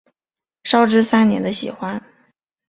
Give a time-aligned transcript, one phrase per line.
[0.63, 2.01] 绍治三年的喜欢。